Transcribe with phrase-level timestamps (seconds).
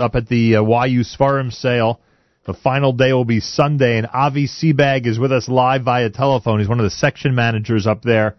[0.00, 2.00] up at the uh, YU Sfarim sale.
[2.46, 6.58] The final day will be Sunday, and Avi Seabag is with us live via telephone.
[6.58, 8.34] He's one of the section managers up there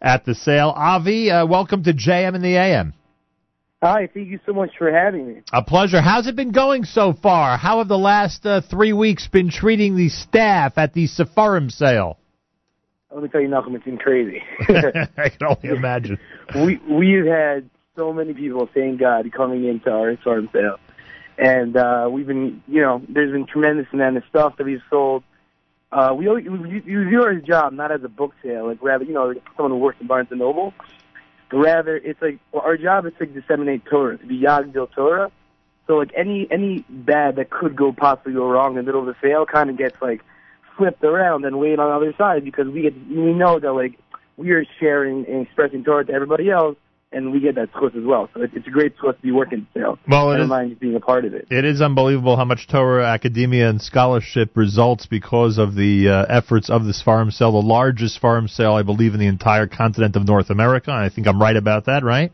[0.00, 0.72] at the sale.
[0.74, 2.94] Avi, uh, welcome to JM in the AM.
[3.82, 5.42] Hi, thank you so much for having me.
[5.52, 6.00] A pleasure.
[6.00, 7.58] How's it been going so far?
[7.58, 12.18] How have the last uh, three weeks been treating the staff at the Sefarim sale?
[13.12, 14.42] Let me tell you, Nachum, it's been crazy.
[14.60, 16.18] I can only imagine.
[16.54, 17.68] we we've had
[17.98, 20.78] so many people, thank God, coming into our Sfarim sale,
[21.36, 25.24] and uh, we've been, you know, there's been tremendous amount of stuff that we've sold.
[25.90, 29.12] Uh, we, we we view our job not as a book sale, like rather, you
[29.12, 30.72] know, someone who works in Barnes and Noble,
[31.52, 35.32] rather it's like well, our job is to disseminate Torah, to be Yagdil Torah.
[35.88, 39.06] So like any any bad that could go possibly go wrong in the middle of
[39.06, 40.22] the sale kind of gets like
[40.76, 43.98] flipped around and weighed on the other side because we get we know that like
[44.36, 46.76] we are sharing and expressing Torah to everybody else,
[47.10, 48.28] and we get that source as well.
[48.34, 49.98] So it, it's a great source to be working sale.
[50.06, 51.46] Well, it Never mind being a part of it.
[51.50, 56.68] It is unbelievable how much Torah academia and scholarship results because of the uh, efforts
[56.68, 60.26] of this Sfarim sale, the largest Sfarim sale, I believe, in the entire continent of
[60.26, 60.90] North America.
[60.90, 62.30] And I think I'm right about that, right?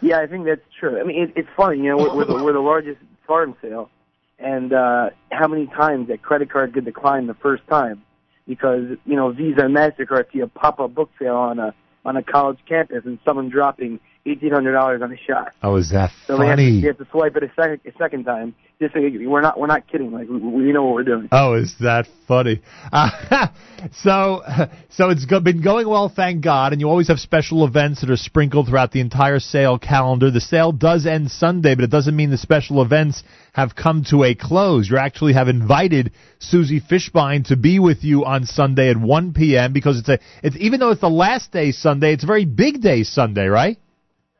[0.00, 1.00] Yeah, I think that's true.
[1.00, 3.90] I mean, it, it's funny, you know, we're, we're, the, we're the largest Sfarim sale,
[4.38, 8.02] and uh, how many times that credit card get declined the first time
[8.46, 11.74] because you know Visa and Mastercard see a pop-up book sale on a
[12.06, 15.52] on a college campus and someone dropping eighteen hundred dollars on a shot.
[15.62, 18.24] Oh, is that So have, to, you have to swipe it a second a second
[18.24, 18.54] time.
[18.78, 20.12] Just so you, we're not we're not kidding.
[20.12, 21.28] Like we, we know what we're doing.
[21.32, 22.60] Oh, is that funny?
[22.92, 23.48] Uh,
[24.02, 24.42] so,
[24.90, 26.72] so it's go- been going well, thank God.
[26.72, 30.30] And you always have special events that are sprinkled throughout the entire sale calendar.
[30.30, 33.22] The sale does end Sunday, but it doesn't mean the special events
[33.54, 34.90] have come to a close.
[34.90, 39.72] You actually have invited Susie Fishbein to be with you on Sunday at 1 p.m.
[39.72, 42.82] because it's a, it's even though it's the last day Sunday, it's a very big
[42.82, 43.78] day Sunday, right?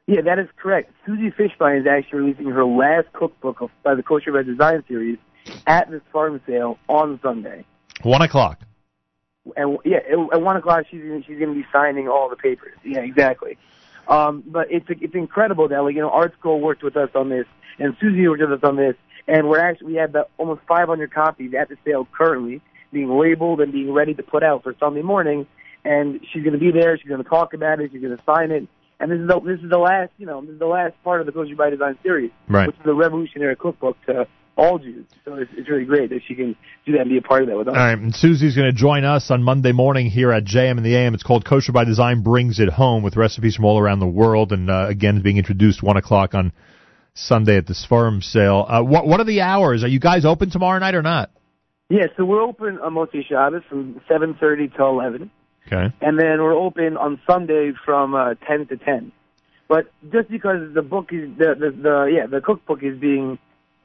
[0.07, 0.93] Yeah, that is correct.
[1.05, 5.19] Susie Fishbein is actually releasing her last cookbook of, by the Kosher by Design series
[5.67, 7.65] at this Sfarim sale on Sunday.
[8.03, 8.61] One o'clock.
[9.57, 9.99] and yeah,
[10.33, 12.77] at one o'clock she's gonna, she's going to be signing all the papers.
[12.85, 13.59] Yeah, exactly.
[14.09, 17.47] Um, but it's it's incredible that like you know ArtScroll worked with us on this,
[17.79, 18.95] and Susie worked with us on this,
[19.27, 22.61] and we're actually we have the, almost 500 copies at the sale currently
[22.93, 25.47] being labeled and being ready to put out for Sunday morning.
[25.85, 26.99] And she's going to be there.
[26.99, 27.91] She's going to talk about it.
[27.93, 28.69] She's going to sign it.
[28.99, 31.21] And this is the this is the last you know this is the last part
[31.21, 32.67] of the Kosher by Design series, Right.
[32.67, 34.27] which is a revolutionary cookbook to
[34.57, 35.05] all Jews.
[35.25, 37.49] So it's, it's really great that she can do that and be a part of
[37.49, 37.73] that with us.
[37.77, 40.83] All right, and Susie's going to join us on Monday morning here at JM in
[40.83, 41.13] the AM.
[41.13, 44.53] It's called Kosher by Design Brings It Home with recipes from all around the world,
[44.53, 46.53] and uh, again, it's being introduced one o'clock on
[47.13, 48.65] Sunday at the Sfarim sale.
[48.67, 49.85] Uh, what what are the hours?
[49.85, 51.31] Are you guys open tomorrow night or not?
[51.89, 55.31] Yeah, so we're open on Motzi Shabbos from 7.30 to 11.
[55.67, 55.93] Okay.
[56.01, 59.13] And then we're open on Sunday from uh, 10 to 10.
[59.69, 63.39] But just because the book is, the, the, the yeah, the cookbook is being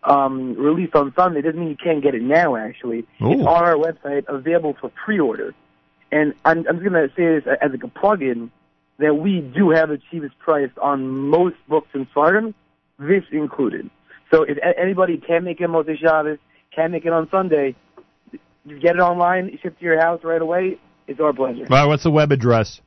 [0.03, 3.00] um, released on Sunday doesn't mean you can't get it now, actually.
[3.22, 3.31] Ooh.
[3.31, 5.56] It's on our website, available for pre-order.
[6.12, 8.52] And I'm, I'm just going to say this as like a plug-in,
[9.00, 12.53] that we do have the cheapest price on most books in Spartan,
[13.00, 13.90] this included.
[14.31, 16.38] So if anybody can make it on Shabbos,
[16.75, 17.75] can make it on Sunday,
[18.66, 21.63] you get it online, ship to your house right away, it's our pleasure.
[21.63, 22.81] All right, what's the web address?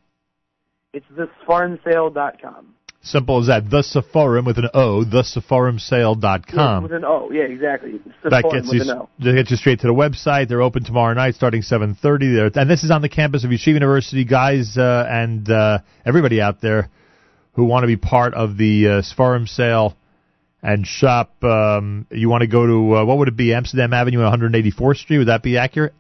[0.93, 2.75] It's thesfarmsale.com.
[3.03, 3.69] Simple as that.
[3.69, 6.57] The Sephorim with an O, thesephorimsale.com.
[6.57, 7.97] Yeah, with an O, yeah, exactly.
[7.97, 9.09] It's that gets with you an O.
[9.19, 10.49] that gets you straight to the website.
[10.49, 12.35] They're open tomorrow night, starting seven thirty.
[12.35, 14.25] There, and this is on the campus of Yeshiva University.
[14.25, 16.89] Guys uh, and uh, everybody out there
[17.53, 19.99] who want to be part of the uh, Sfarim sale
[20.63, 21.45] and shop.
[21.45, 23.53] Um, you want to go to uh, what would it be?
[23.53, 25.19] Amsterdam Avenue, 184th Street.
[25.19, 25.93] Would that be accurate?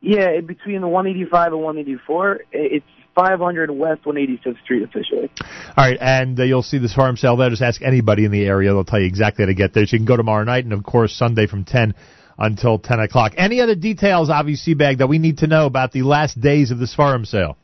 [0.00, 5.28] Yeah, between the 185 and 184, i- it's 500 West 185th Street officially.
[5.76, 7.50] All right, and uh, you'll see this Sfarim sale there.
[7.50, 9.84] Just ask anybody in the area; they'll tell you exactly how to get there.
[9.86, 11.94] So you can go tomorrow night, and of course Sunday from ten
[12.38, 13.32] until ten o'clock.
[13.36, 16.78] Any other details, obviously, bag that we need to know about the last days of
[16.78, 17.56] this Sfarim sale?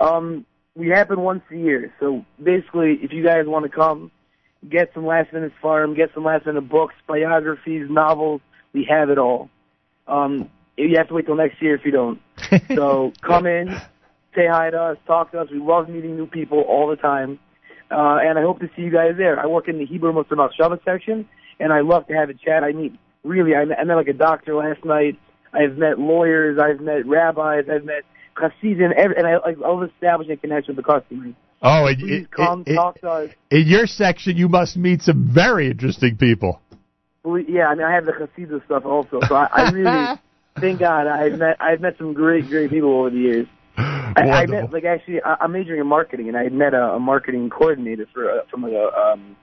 [0.00, 4.10] Um, we happen once a year, so basically, if you guys want to come,
[4.66, 8.40] get some last minute farm, get some last minute books, biographies, novels,
[8.72, 9.50] we have it all.
[10.06, 10.48] Um,
[10.78, 12.20] you have to wait till next year if you don't.
[12.74, 13.68] So come in,
[14.34, 15.48] say hi to us, talk to us.
[15.50, 17.38] We love meeting new people all the time.
[17.90, 19.38] Uh, and I hope to see you guys there.
[19.40, 21.28] I work in the Hebrew Muslim Shabbos section,
[21.58, 22.62] and I love to have a chat.
[22.62, 22.94] I meet,
[23.24, 25.18] really, I met, I met like a doctor last night.
[25.52, 28.02] I've met lawyers, I've met rabbis, I've met
[28.36, 31.34] Hasidim, and I, I love establishing a connection with the customers.
[31.62, 33.30] Oh, it, Please it- come, it- talk to us.
[33.50, 36.60] in your section, you must meet some very interesting people.
[37.24, 40.18] Yeah, I mean, I have the Hasidim stuff also, so I, I really,
[40.60, 43.46] thank God, I've met, I've met some great, great people over the years.
[43.76, 47.00] I, I met, like, actually, I, I'm majoring in marketing, and I met a, a
[47.00, 49.36] marketing coordinator for, uh, from a, um,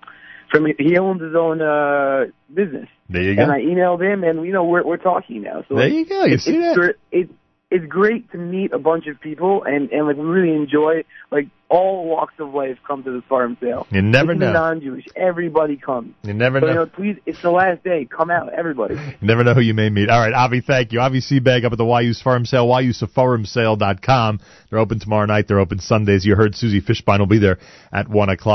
[0.51, 2.87] from he owns his own uh business.
[3.09, 3.43] There you go.
[3.43, 5.63] And I emailed him, and you know we're we're talking now.
[5.67, 6.25] So there you go.
[6.25, 6.75] You it's, see it's that?
[6.75, 7.29] gr- It,
[7.71, 11.47] it's great to meet a bunch of people, and and like we really enjoy like
[11.67, 13.87] all walks of life come to this Sfarim sale.
[13.89, 14.53] You never Even know.
[14.53, 16.13] Non-Jewish, everybody comes.
[16.21, 16.83] You never So you know.
[16.83, 18.05] know, please, it's the last day.
[18.05, 18.93] Come out, everybody.
[18.93, 20.09] You never know who you may meet.
[20.09, 20.99] All right, Avi, thank you.
[20.99, 24.39] Avi Seabag up at the YU Sfarim Sale, YUSafarmsale.com.
[24.69, 25.47] They're open tomorrow night.
[25.47, 26.23] They're open Sundays.
[26.23, 27.57] You heard Susie Fishbein will be there
[27.91, 28.45] at 1 o'clock.